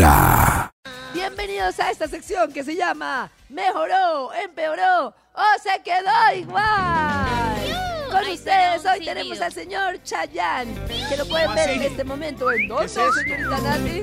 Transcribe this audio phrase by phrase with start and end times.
[0.00, 0.70] Vibra.
[1.12, 8.06] Bienvenidos a esta sección que se llama Mejoró, empeoró o se quedó igual.
[8.08, 10.72] Con Ay, ustedes hoy tenemos al señor Chayanne,
[11.08, 14.02] que lo pueden ver en este momento en dónde, es señorita Nati.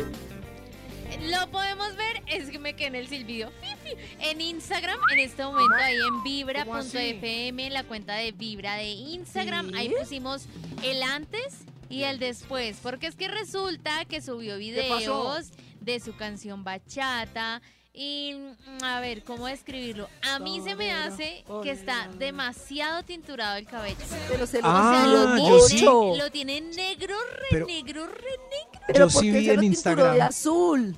[1.30, 3.50] Lo podemos ver, es que me quedé en el silbido.
[3.62, 3.96] Fifi.
[4.20, 9.76] En Instagram, en este momento, ahí en vibra.fm, la cuenta de Vibra de Instagram, Sí.
[9.78, 10.48] ahí pusimos
[10.84, 11.60] el antes
[11.90, 12.80] y el después.
[12.84, 14.58] Porque es que resulta que subió
[14.90, 15.40] pasó?
[15.82, 17.62] De su canción Bachata.
[18.00, 18.36] Y
[18.80, 20.08] mm, a ver, ¿cómo describirlo?
[20.22, 23.98] A mí se me hace que está demasiado tinturado el cabello.
[24.30, 26.16] Pero se lo Ah, o sea, lo, yo tiene, mucho.
[26.24, 28.82] lo tiene negro, re Pero- negro, re negro.
[28.86, 30.16] Pero Yo sí ¿por qué vi en Instagram.
[30.16, 30.98] de azul.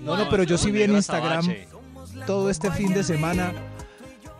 [0.00, 1.46] No, no, pero yo sí vi en Instagram
[2.26, 3.52] todo este fin de semana.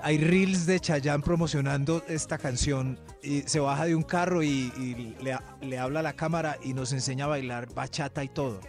[0.03, 5.17] Hay reels de Chayanne promocionando esta canción y se baja de un carro y, y
[5.23, 8.61] le, le habla a la cámara y nos enseña a bailar bachata y todo.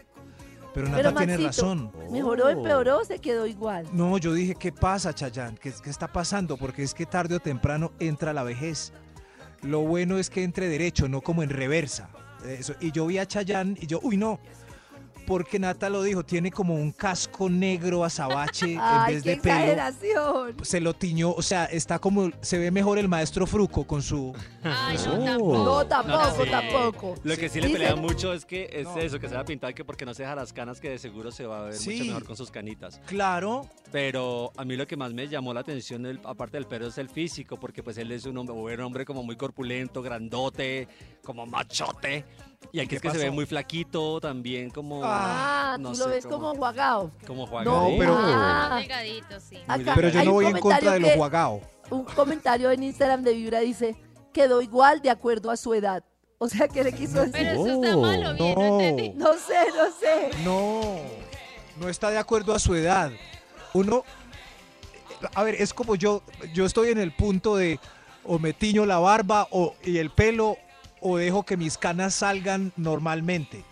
[0.74, 1.92] Pero Nata Pero tiene Maxito, razón.
[2.12, 3.88] Mejoró, empeoró o se quedó igual.
[3.92, 5.58] No, yo dije, ¿qué pasa, Chayanne?
[5.58, 6.58] ¿Qué, ¿Qué está pasando?
[6.58, 8.94] Porque es que tarde o temprano entra la vejez.
[9.62, 12.10] Lo bueno es que entre derecho, no como en reversa.
[12.46, 12.74] Eso.
[12.80, 14.40] Y yo vi a Chayanne y yo, uy, no.
[15.30, 19.54] Porque Nata lo dijo, tiene como un casco negro azabache en vez qué de pelo.
[19.56, 20.56] exageración.
[20.64, 24.34] Se lo tiñó, o sea, está como, se ve mejor el maestro Fruco con su...
[24.64, 25.18] Ay, Oh.
[25.18, 25.58] no, tampoco.
[25.58, 26.50] No, tampoco, sí.
[26.50, 27.16] tampoco.
[27.24, 28.98] Lo que sí le Dice- pelean mucho es que es No.
[28.98, 30.98] eso, que se va a pintar que porque no se deja las canas, que de
[30.98, 31.92] seguro se va a ver Sí.
[31.92, 33.00] mucho mejor con sus canitas.
[33.06, 36.86] Claro, Pero a mí lo que más me llamó la atención, el- aparte del pelo,
[36.88, 40.88] es el físico, porque pues él es un hombre, un hombre como muy corpulento, grandote,
[41.24, 42.26] como machote.
[42.72, 45.02] Y aquí es que se ve muy flaquito también, como...
[45.04, 47.12] Ah, no tú sé, lo ves como jugado.
[47.26, 47.94] Como No, jugador.
[47.98, 49.58] pero- ah, Delgadito, sí.
[49.68, 51.62] acá pero yo no voy en contra de lo que- juagao.
[51.90, 53.96] Un comentario en Instagram de Vibra dice,
[54.34, 56.04] quedó igual de acuerdo a su edad.
[56.38, 57.32] O sea, ¿qué le quiso decir?
[57.32, 58.80] Pero eso está malo, bien, no no.
[58.80, 59.10] entendí.
[59.16, 60.30] No sé, no sé.
[60.44, 60.82] No,
[61.80, 63.12] no está de acuerdo a su edad.
[63.74, 64.04] Uno,
[65.34, 66.22] a ver, es como yo,
[66.54, 67.80] yo estoy en el punto de
[68.24, 70.58] o me tiño la barba o, y el pelo
[71.02, 73.64] o dejo que mis canas salgan normalmente.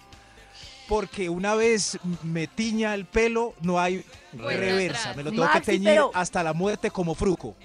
[0.88, 5.00] Porque una vez me tiña el pelo, no hay Vuelta reversa.
[5.00, 5.16] atrás.
[5.18, 7.56] Me lo tengo Maxi, que teñir pero- hasta la muerte como fruco.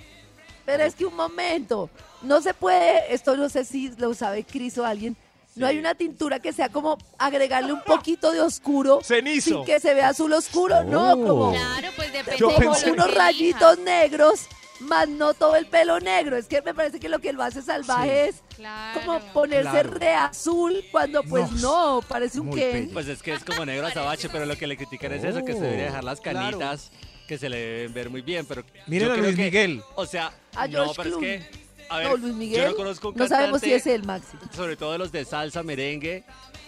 [0.67, 1.89] Pero es que un momento,
[2.23, 5.17] no se puede, esto no sé si lo sabe Cris o alguien,
[5.55, 9.51] no hay una tintura que sea como agregarle un poquito de oscuro Cenizo.
[9.51, 13.79] sin que se vea azul oscuro, no, como, Claro, pues depende como pensé- unos rayitos
[13.81, 14.47] negros,
[14.83, 16.37] más no todo el pelo negro.
[16.37, 19.01] Es que me parece que lo que lo hace salvaje es Claro.
[19.01, 19.91] como ponerse Claro.
[19.91, 22.93] re azul cuando pues No, no, parece un bello.
[22.93, 25.55] Pues es que es como negro azabache, pero lo que le critican es eso, que
[25.55, 26.39] se debería dejar las claro.
[26.59, 26.91] canitas,
[27.27, 29.83] que se le deben ver muy bien, pero Miren yo a creo Luis que- Miguel.
[29.95, 32.77] O sea, A no, George pero es que, a ver, no, Luis Miguel, yo no
[32.77, 34.37] conozco un no sabemos si cantante, es el Maxi.
[34.55, 36.25] sobre todo de los de salsa, merengue,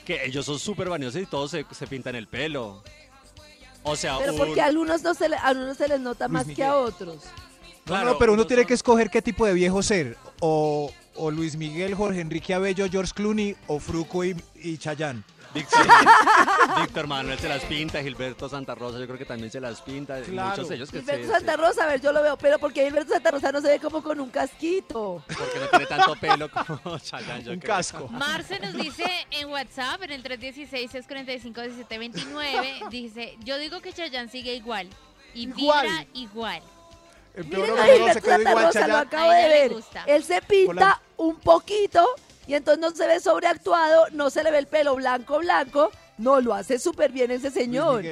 [0.07, 2.83] que ellos son súper vaniosos y todos se, se pintan el pelo.
[3.83, 6.27] O sea, Pero un- porque a algunos, no se le- a algunos se les nota
[6.29, 7.19] Luis más que a otros.
[7.87, 10.17] No, claro, no, pero uno tiene son- que escoger qué tipo de viejo ser.
[10.41, 15.23] O, o Luis Miguel, Jorge Enrique Abello, George Clooney, o Fruco y, y Chayanne.
[15.55, 15.87] Víctor,
[16.81, 20.21] Víctor Manuel se las pinta, Gilberto Santa Rosa yo creo que también se las pinta,
[20.23, 20.51] Claro.
[20.51, 22.83] muchos de ellos que Gilberto se- Santa Rosa, a ver, yo lo veo, pero porque
[22.85, 25.23] Gilberto Santa Rosa no se ve como con un casquito.
[25.29, 27.77] porque no tiene tanto pelo como Chayanne, yo Un creo.
[27.77, 28.09] casco.
[28.09, 34.89] Marce nos dice en WhatsApp, en el 316-645-1729, dice, yo digo que Chayanne sigue igual.
[35.35, 35.87] Y Igual.
[35.87, 36.63] vibra igual.
[37.37, 39.73] Miren a mejoró, se Gilberto quedó Santa igual Rosa, lo acabo de ver.
[40.07, 42.07] Él se pinta un poquito
[42.47, 45.91] y entonces no se ve sobreactuado, no se le ve el pelo blanco, blanco.
[46.19, 48.05] No, lo hace súper bien ese señor.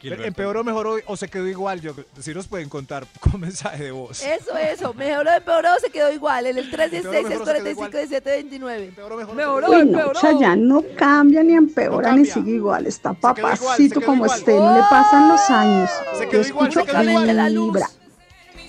[0.00, 1.80] ¿Empeoró, mejoró o se quedó igual?
[1.80, 4.22] Yo, si nos pueden contar con mensaje de voz.
[4.22, 4.94] Eso, eso.
[4.94, 6.46] Mejoró, empeoró, se quedó igual.
[6.46, 9.34] En el Empeoró, 316 mejoró, se quedó 45 1729 Empeoró, mejoró.
[9.34, 10.20] Mejoró, Uy, no, empeoró.
[10.20, 14.38] Chayanne no cambia ni empeora No ni sigue igual, está igual, papacito como igual.
[14.38, 15.90] esté, no le pasan los años.
[16.16, 17.36] Se Yo quedó se escucho quedó igual.
[17.36, 17.97] la luz.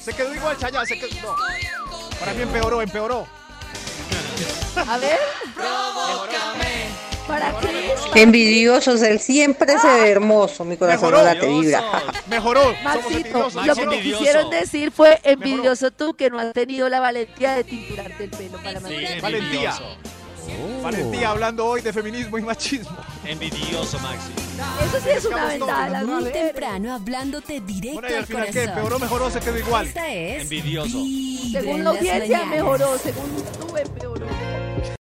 [0.10, 0.88] Se quedó igual Chayanne.
[0.88, 1.36] Se quedó, no.
[2.20, 3.28] Para mí empeoró, empeoró.
[4.76, 5.20] A ver.
[7.28, 7.92] Para Cris.
[8.16, 11.18] Envidiosos, él siempre se ve hermoso, mi corazón Mejoró.
[11.20, 11.84] no late vibra.
[12.28, 12.74] Mejoró.
[12.84, 17.54] Maxito, lo que me quisieron decir fue envidioso tú que no has tenido la valentía
[17.54, 19.22] de tinturarte el pelo para Sí, mantener.
[19.22, 19.50] Valentía.
[19.76, 19.98] envidioso.
[20.82, 22.98] Valentía hablando hoy de feminismo y machismo.
[23.26, 24.32] Envidioso, Maxi.
[24.86, 26.04] Eso sí es una ventaja.
[26.04, 28.52] Muy temprano hablándote directo Bueno, y al al final, ¿qué?
[28.52, 28.70] corazón.
[28.70, 29.88] ¿Empeoró, mejoró o se quedó igual?
[29.88, 30.98] Esta es Envidioso.
[31.52, 34.19] Según la audiencia mejoró, según tú empeoró.